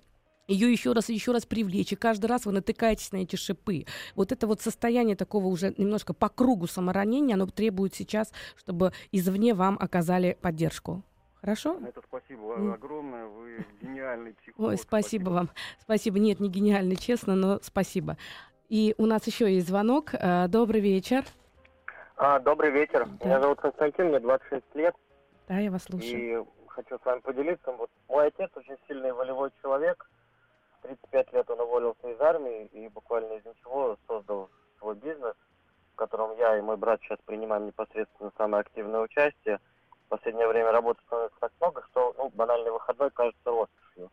[0.48, 3.86] ее еще раз и еще раз привлечь, и каждый раз вы натыкаетесь на эти шипы.
[4.16, 9.54] Вот это вот состояние такого уже немножко по кругу саморанения, оно требует сейчас, чтобы извне
[9.54, 11.04] вам оказали поддержку.
[11.46, 11.78] Хорошо?
[11.88, 12.74] Это спасибо mm.
[12.74, 14.72] огромное, вы гениальный психолог.
[14.72, 15.50] Ой, спасибо, спасибо вам.
[15.80, 16.18] Спасибо.
[16.18, 18.18] Нет, не гениальный, честно, но спасибо.
[18.68, 20.16] И у нас еще есть звонок.
[20.50, 21.24] Добрый вечер.
[22.18, 23.06] А, добрый вечер.
[23.20, 23.26] Да.
[23.28, 24.96] Меня зовут Константин, мне 26 лет.
[25.48, 26.18] Да, я вас слушаю.
[26.20, 27.72] И хочу с вами поделиться.
[27.74, 30.10] Вот мой отец очень сильный волевой человек.
[30.80, 35.36] В 35 лет он уволился из армии и буквально из ничего создал свой бизнес,
[35.94, 39.60] в котором я и мой брат сейчас принимаем непосредственно самое активное участие.
[40.06, 44.12] В последнее время работы становится так много, что ну, банальный выходной кажется роскошью.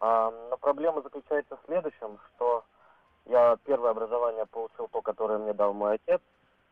[0.00, 2.64] А, но проблема заключается в следующем, что
[3.24, 6.20] я первое образование получил то, которое мне дал мой отец,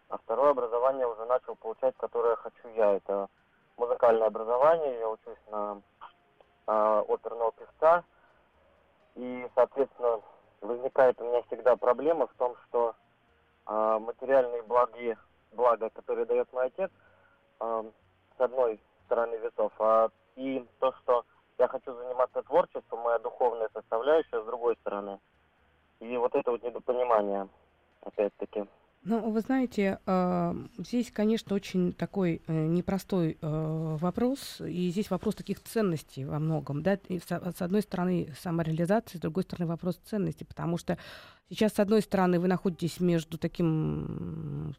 [0.09, 2.95] а второе образование уже начал получать, которое хочу я.
[2.95, 3.29] Это
[3.77, 5.81] музыкальное образование, я учусь на
[6.67, 8.05] э, оперного певца.
[9.17, 10.21] И, соответственно,
[10.61, 12.95] возникает у меня всегда проблема в том, что
[13.67, 15.17] э, материальные благи,
[15.53, 16.91] блага, которые дает мой отец,
[17.61, 17.85] э,
[18.37, 21.25] с одной стороны весов, а и то, что
[21.59, 25.19] я хочу заниматься творчеством, моя духовная составляющая с другой стороны.
[26.01, 27.49] И вот это вот недопонимание,
[28.03, 28.67] опять-таки.
[29.03, 35.37] Ну, вы знаете, э, здесь, конечно, очень такой э, непростой э, вопрос, и здесь вопрос
[35.37, 40.77] таких ценностей во многом, да, с, одной стороны самореализация, с другой стороны вопрос ценностей, потому
[40.77, 40.99] что
[41.49, 44.75] сейчас, с одной стороны, вы находитесь между таким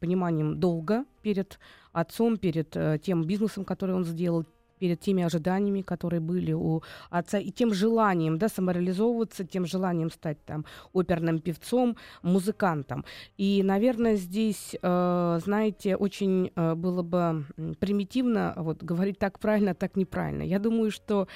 [0.00, 1.58] пониманием долга перед
[1.92, 4.46] отцом, перед тем бизнесом, который он сделал,
[4.78, 10.44] перед теми ожиданиями, которые были у отца, и тем желанием, да, самореализовываться, тем желанием стать
[10.44, 13.04] там оперным певцом, музыкантом.
[13.38, 17.44] И, наверное, здесь, э, знаете, очень э, было бы
[17.80, 20.42] примитивно вот говорить так правильно, так неправильно.
[20.42, 21.28] Я думаю, что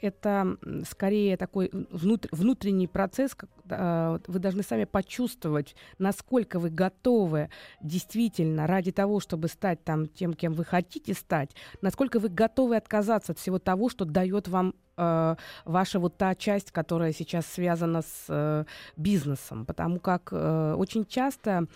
[0.00, 0.56] это
[0.88, 3.36] скорее такой внутр- внутренний процесс,
[3.68, 7.50] э, вы должны сами почувствовать, насколько вы готовы
[7.80, 11.50] действительно ради того, чтобы стать там тем, кем вы хотите стать,
[11.82, 16.72] насколько вы готовы отказаться от всего того, что дает вам э, ваша вот та часть,
[16.72, 18.64] которая сейчас связана с э,
[18.96, 21.66] бизнесом, потому как э, очень часто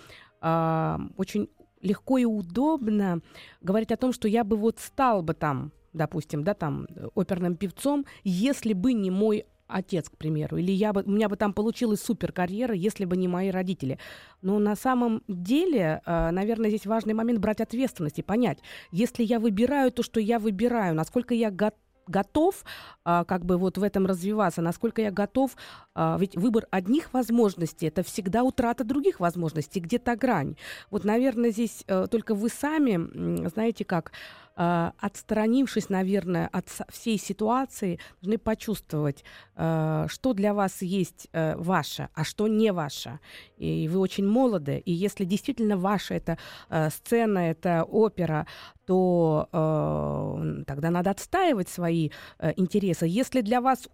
[1.17, 1.49] очень
[1.81, 3.21] легко и удобно
[3.63, 8.05] говорить о том, что я бы вот стал бы там допустим, да, там, оперным певцом,
[8.25, 12.01] если бы не мой отец, к примеру, или я бы, у меня бы там получилась
[12.01, 13.99] супер карьера, если бы не мои родители.
[14.43, 18.59] Но на самом деле, э, наверное, здесь важный момент брать ответственность и понять,
[18.91, 22.65] если я выбираю то, что я выбираю, насколько я готов готов
[23.05, 25.57] а, как бы вот в этом развиваться, насколько я готов,
[25.95, 30.57] а, ведь выбор одних возможностей это всегда утрата других возможностей, где-то грань.
[30.91, 34.13] Вот, наверное, здесь а, только вы сами, знаете как,
[34.57, 39.25] э, отстранившись, наверное, от всей ситуации, должны почувствовать,
[39.57, 43.21] э, что для вас есть э, ваше, а что не ваше.
[43.57, 46.39] И вы очень молоды, и если действительно ваша эта
[46.71, 48.47] э, сцена, это опера,
[48.87, 53.07] то э, тогда надо отстаивать свои э, интересы.
[53.07, 53.89] Если для вас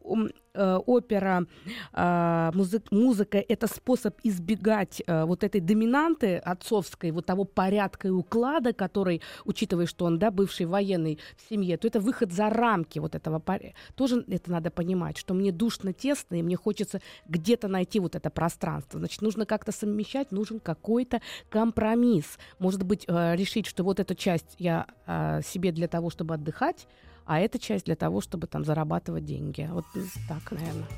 [0.55, 1.47] опера,
[1.93, 8.11] э, музы- музыка это способ избегать э, вот этой доминанты отцовской, вот того порядка и
[8.11, 12.99] уклада, который, учитывая, что он, да, бывший военный в семье, то это выход за рамки
[12.99, 13.79] вот этого порядка.
[13.95, 18.31] Тоже это надо понимать, что мне душно, тесно, и мне хочется где-то найти вот это
[18.31, 18.99] пространство.
[18.99, 22.39] Значит, нужно как-то совмещать, нужен какой-то компромисс.
[22.59, 26.87] Может быть, э, решить, что вот эту часть я э, себе для того, чтобы отдыхать,
[27.31, 29.69] а эта часть для того, чтобы там зарабатывать деньги.
[29.71, 29.85] Вот
[30.29, 30.89] так, наверное.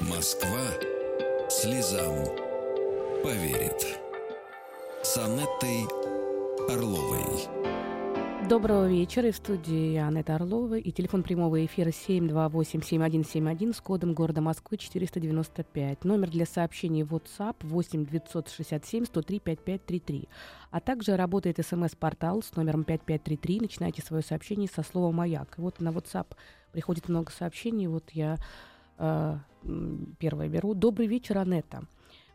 [0.00, 0.60] Москва
[1.48, 2.26] слезам
[3.24, 3.98] поверит.
[5.02, 5.86] С Анеттой
[6.68, 7.48] Орловой.
[8.48, 9.30] Доброго вечера.
[9.30, 10.76] В студии Анетта Орлова.
[10.76, 16.04] И телефон прямого эфира 728-7171 с кодом города Москвы 495.
[16.04, 20.28] Номер для сообщений WhatsApp 8 967 103 5533.
[20.70, 23.60] А также работает смс-портал с номером 5533.
[23.60, 25.58] Начинайте свое сообщение со слова «Маяк».
[25.58, 26.26] И вот на WhatsApp
[26.72, 27.86] приходит много сообщений.
[27.86, 28.38] Вот я
[28.98, 29.36] э,
[30.18, 30.74] первое беру.
[30.74, 31.84] Добрый вечер, Анетта.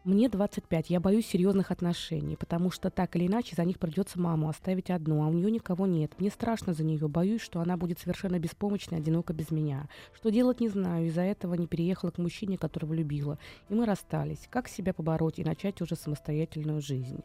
[0.05, 4.49] Мне 25, я боюсь серьезных отношений, потому что так или иначе за них придется маму
[4.49, 6.11] оставить одну, а у нее никого нет.
[6.19, 9.89] Мне страшно за нее, боюсь, что она будет совершенно беспомощна и одинока без меня.
[10.13, 13.39] Что делать не знаю, из-за этого не переехала к мужчине, которого любила.
[13.67, 14.47] И мы расстались.
[14.51, 17.23] Как себя побороть и начать уже самостоятельную жизнь?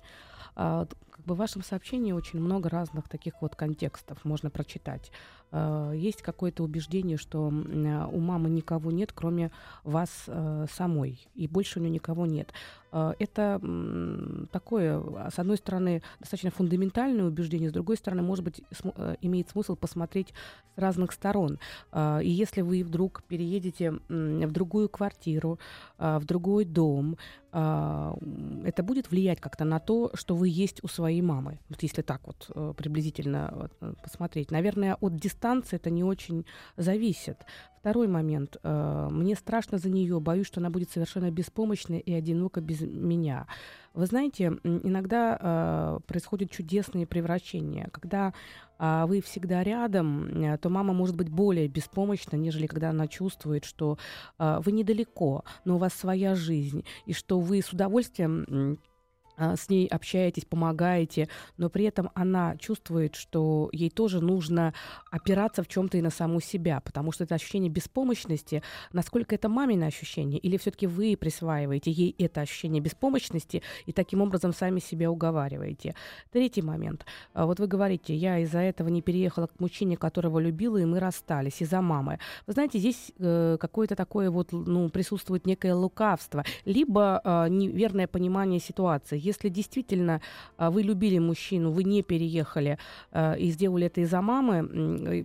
[0.57, 5.13] А, как бы в вашем сообщении очень много разных таких вот контекстов можно прочитать.
[5.53, 9.51] Э, есть какое-то убеждение, что у мамы никого нет, кроме
[9.85, 12.53] вас э, самой, и больше у нее никого нет.
[12.93, 13.61] Э, это
[14.53, 18.63] такое, с одной стороны, достаточно фундаментальное убеждение, с другой стороны, может быть,
[19.21, 20.33] имеет смысл посмотреть
[20.75, 21.59] с разных сторон.
[21.95, 25.59] И если вы вдруг переедете в другую квартиру,
[25.99, 27.17] в другой дом,
[27.53, 32.21] это будет влиять как-то на то, что вы есть у своей мамы, вот если так
[32.27, 33.71] вот приблизительно
[34.03, 34.51] посмотреть.
[34.51, 37.39] Наверное, от дистанции это не очень зависит.
[37.81, 38.59] Второй момент.
[38.63, 43.47] Э, мне страшно за нее, боюсь, что она будет совершенно беспомощной и одинока без меня.
[43.95, 47.89] Вы знаете, иногда э, происходят чудесные превращения.
[47.91, 48.35] Когда
[48.79, 53.65] э, вы всегда рядом, э, то мама может быть более беспомощна, нежели когда она чувствует,
[53.65, 53.99] что
[54.39, 58.77] вы недалеко, но у вас своя жизнь, и что вы с удовольствием а,
[59.41, 64.75] с ней общаетесь, помогаете, но при этом она чувствует, что ей тоже нужно
[65.11, 69.87] опираться в чем-то и на саму себя, потому что это ощущение беспомощности, насколько это мамино
[69.87, 75.95] ощущение, или все-таки вы присваиваете ей это ощущение беспомощности и таким образом сами себя уговариваете.
[76.33, 77.05] Третий момент.
[77.33, 81.01] А, вот вы говорите, я из-за этого не переехала к мужчине, которого любила, и мы
[81.01, 82.19] расстались из-за мамы.
[82.47, 88.61] Вы знаете, здесь э, какое-то такое вот, ну, присутствует некое лукавство, либо э, неверное понимание
[88.61, 90.21] ситуации если действительно
[90.57, 92.79] а, вы любили мужчину, вы не переехали
[93.13, 95.25] а, и сделали это из-за мамы,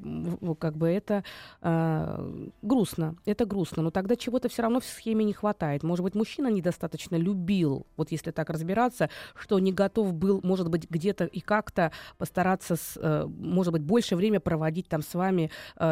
[0.60, 1.24] как бы это
[1.62, 2.26] а,
[2.62, 3.15] грустно.
[3.26, 3.84] Это грустно.
[3.84, 5.84] Но тогда чего-то все равно в схеме не хватает.
[5.84, 10.89] Может быть, мужчина недостаточно любил, вот если так разбираться, что не готов был, может быть,
[10.89, 15.50] где-то и как-то постараться, с, может быть, больше время проводить там с вами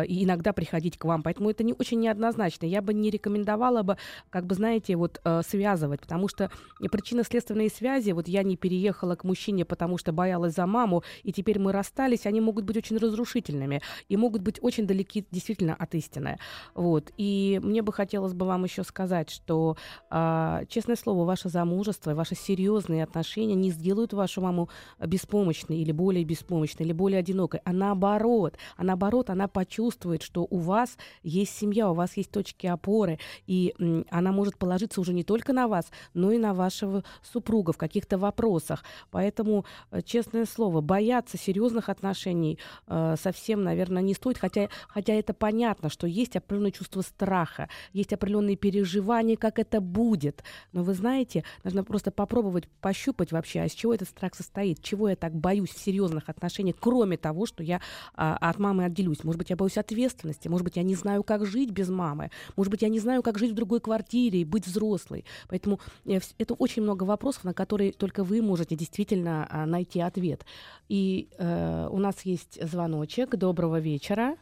[0.08, 1.24] и иногда приходить к вам.
[1.24, 2.66] Поэтому это не очень неоднозначно.
[2.66, 3.98] Я бы не рекомендовала бы,
[4.30, 9.24] как бы, знаете, вот связывать, потому что причинно-следственные связи связи, вот я не переехала к
[9.24, 13.82] мужчине, потому что боялась за маму, и теперь мы расстались, они могут быть очень разрушительными
[14.10, 16.38] и могут быть очень далеки действительно от истины.
[16.76, 17.12] Вот.
[17.18, 19.78] И мне бы хотелось бы вам еще сказать, что,
[20.12, 26.24] э, честное слово, ваше замужество, ваши серьезные отношения не сделают вашу маму беспомощной или более
[26.24, 31.90] беспомощной, или более одинокой, а наоборот, а наоборот, она почувствует, что у вас есть семья,
[31.90, 33.74] у вас есть точки опоры, и
[34.10, 38.18] она может положиться уже не только на вас, но и на вашего супруга, в каких-то
[38.18, 38.84] вопросах.
[39.12, 45.34] Поэтому, э, честное слово, бояться серьезных отношений э, совсем, наверное, не стоит, хотя, хотя это
[45.34, 50.44] понятно, что есть определенное чувство страха, есть определенные переживания, как это будет.
[50.72, 55.10] Но вы знаете, нужно просто попробовать пощупать вообще, а из чего этот страх состоит, чего
[55.10, 57.82] я так боюсь в серьезных отношениях, кроме того, что я
[58.16, 59.24] а, от мамы отделюсь.
[59.24, 62.72] Может быть, я боюсь ответственности, может быть, я не знаю, как жить без мамы, может
[62.72, 65.26] быть, я не знаю, как жить в другой квартире и быть взрослой.
[65.50, 70.46] Поэтому э, это очень много вопросов, на которые только вы можете действительно а, найти ответ.
[70.90, 73.36] И э, у нас есть звоночек.
[73.36, 74.36] Доброго вечера.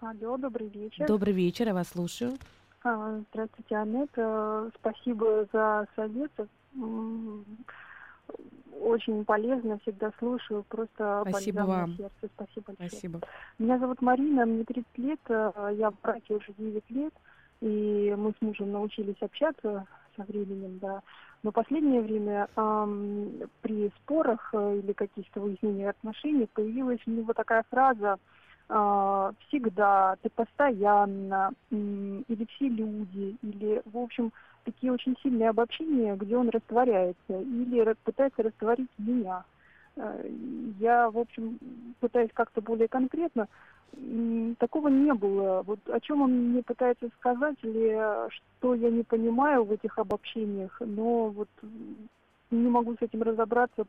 [0.00, 1.06] Алло, добрый вечер.
[1.06, 2.36] Добрый вечер, я вас слушаю.
[2.84, 4.10] А, здравствуйте, Аннет.
[4.16, 6.48] Э, спасибо за советы.
[8.80, 11.96] Очень полезно, всегда слушаю, просто Спасибо вам.
[11.96, 12.28] сердце.
[12.34, 12.88] Спасибо большое.
[12.88, 13.20] Спасибо.
[13.58, 17.12] Меня зовут Марина, мне 30 лет, э, я в браке уже 9 лет,
[17.60, 21.02] и мы с мужем научились общаться со временем, да.
[21.42, 23.32] Но последнее время эм,
[23.62, 28.18] при спорах э, или каких-то выяснениях отношений появилась у него такая фраза
[28.68, 34.32] э, всегда, ты постоянно, э, или все люди, или, в общем,
[34.64, 39.42] такие очень сильные обобщения, где он растворяется или пытается растворить меня.
[39.96, 40.30] Э,
[40.78, 41.58] я, в общем,
[41.98, 43.48] пытаюсь как-то более конкретно.
[44.58, 45.62] Такого не было.
[45.66, 50.80] Вот о чем он мне пытается сказать или что я не понимаю в этих обобщениях,
[50.80, 51.48] но вот
[52.52, 53.84] не могу с этим разобраться.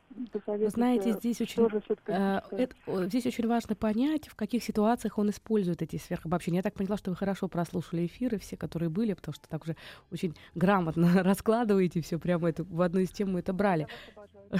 [0.47, 1.67] Вы знаете, здесь очень,
[2.07, 2.75] э, это,
[3.07, 6.59] здесь очень важно понять, в каких ситуациях он использует эти сверхобобщения.
[6.59, 9.75] Я так поняла, что вы хорошо прослушали эфиры, все, которые были, потому что так уже
[10.11, 13.87] очень грамотно раскладываете все прямо это, в одну из тем мы это брали.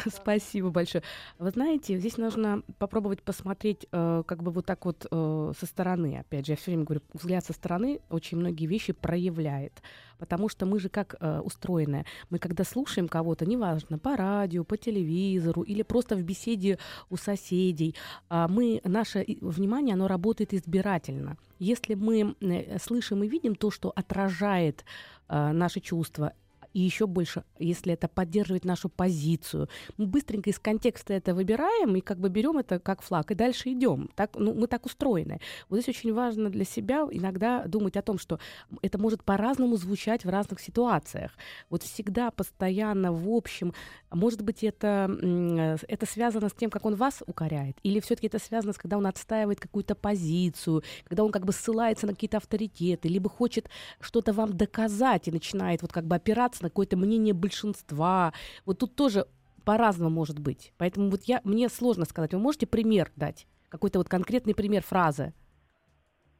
[0.08, 1.04] Спасибо большое.
[1.38, 6.20] Вы знаете, здесь нужно попробовать посмотреть э, как бы вот так вот э, со стороны.
[6.20, 9.82] Опять же, я все время говорю, взгляд со стороны очень многие вещи проявляет.
[10.18, 12.06] Потому что мы же как э, устроены.
[12.30, 16.78] Мы когда слушаем кого-то, неважно, по радио, по телевизору или просто в беседе
[17.10, 17.96] у соседей,
[18.30, 21.38] э, мы, наше внимание, оно работает избирательно.
[21.60, 24.86] Если мы э, слышим и видим то, что отражает
[25.30, 26.34] э, наши чувства,
[26.74, 29.70] и еще больше, если это поддерживает нашу позицию.
[29.98, 33.72] Мы быстренько из контекста это выбираем и как бы берем это как флаг и дальше
[33.72, 34.10] идем.
[34.16, 35.40] Так, ну, мы так устроены.
[35.70, 38.40] Вот здесь очень важно для себя иногда думать о том, что
[38.82, 41.32] это может по-разному звучать в разных ситуациях.
[41.70, 43.74] Вот всегда, постоянно, в общем,
[44.12, 48.74] может быть, это, это связано с тем, как он вас укоряет, или все-таки это связано
[48.74, 53.30] с, когда он отстаивает какую-то позицию, когда он как бы ссылается на какие-то авторитеты, либо
[53.30, 53.70] хочет
[54.00, 58.34] что-то вам доказать и начинает вот как бы опираться на какое-то мнение большинства.
[58.66, 59.28] Вот тут тоже
[59.66, 60.74] по-разному может быть.
[60.78, 62.34] Поэтому вот я, мне сложно сказать.
[62.34, 63.48] Вы можете пример дать?
[63.70, 65.34] Какой-то вот конкретный пример фразы?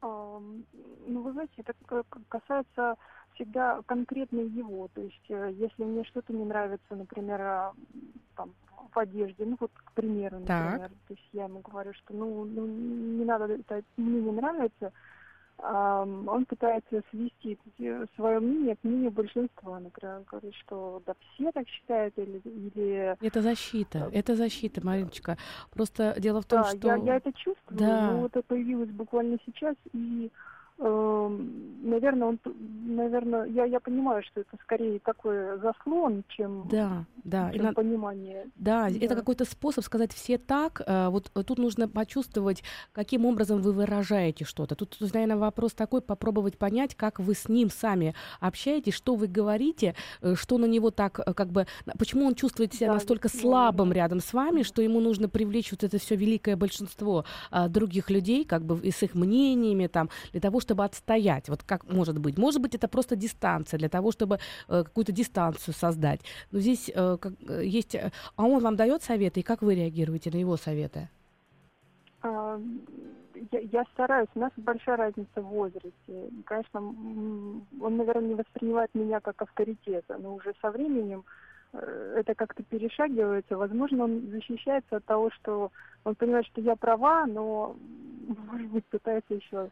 [0.02, 1.74] Ну, вы знаете, это
[2.30, 2.96] касается
[3.36, 4.90] всегда конкретно его.
[4.94, 7.74] То есть, э, если мне что-то не нравится, например, а,
[8.36, 8.54] там,
[8.94, 10.92] в одежде, ну вот, к примеру, например, так.
[11.08, 14.92] то есть я ему говорю, что ну, ну не надо, это мне не нравится,
[15.58, 17.58] он пытается свести
[18.16, 19.80] свое мнение к мнению большинства.
[19.80, 22.42] Например, он говорит, что да все так считают или...
[22.44, 23.18] или...
[23.26, 25.38] Это защита, это защита, Мариночка.
[25.72, 26.88] Просто дело в том, да, что...
[26.88, 28.12] Я, я это чувствую, да.
[28.12, 30.32] но это появилось буквально сейчас, и
[30.80, 32.40] наверное, он,
[32.86, 37.52] наверное, я, я понимаю, что это скорее такой заслон, чем, да, да.
[37.54, 38.46] чем и понимание.
[38.56, 40.82] Да, да, это какой-то способ сказать все так.
[40.86, 44.76] Э, вот тут нужно почувствовать, каким образом вы выражаете что-то.
[44.76, 49.96] Тут, наверное, вопрос такой, попробовать понять, как вы с ним сами общаетесь, что вы говорите,
[50.22, 51.68] э, что на него так, э, как бы,
[52.00, 53.96] почему он чувствует себя да, настолько слабым да.
[53.96, 58.46] рядом с вами, что ему нужно привлечь вот это все великое большинство а, других людей,
[58.46, 61.50] как бы и с их мнениями там, для того, чтобы отстоять?
[61.50, 62.38] Вот как может быть?
[62.38, 66.22] Может быть, это просто дистанция для того, чтобы э, какую-то дистанцию создать.
[66.52, 67.96] Но здесь э, как, э, есть...
[67.96, 71.10] Э, а он вам дает советы, и как вы реагируете на его советы?
[73.52, 74.30] Я, я стараюсь.
[74.36, 76.30] У нас большая разница в возрасте.
[76.46, 81.24] Конечно, он, наверное, не воспринимает меня как авторитета, но уже со временем
[81.74, 83.58] э, это как-то перешагивается.
[83.58, 85.72] Возможно, он защищается от того, что
[86.04, 87.76] он понимает, что я права, но,
[88.52, 89.70] может быть, пытается еще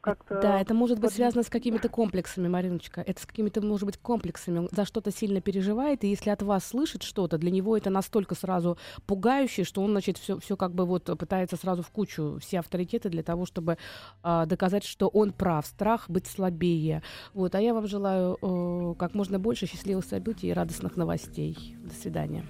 [0.00, 0.40] как-то...
[0.40, 3.00] Да, это может быть связано с какими-то комплексами, Мариночка.
[3.00, 4.58] Это с какими-то, может быть, комплексами.
[4.58, 8.34] Он за что-то сильно переживает, и если от вас слышит что-то, для него это настолько
[8.34, 12.60] сразу пугающе, что он, значит, все, все как бы вот пытается сразу в кучу все
[12.60, 13.78] авторитеты для того, чтобы
[14.22, 15.66] э, доказать, что он прав.
[15.66, 17.02] Страх быть слабее.
[17.34, 21.76] Вот, а я вам желаю э, как можно больше счастливых событий и радостных новостей.
[21.82, 22.44] До свидания.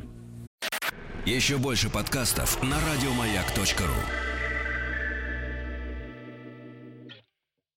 [1.26, 4.38] Еще больше подкастов на радиомаяк.ру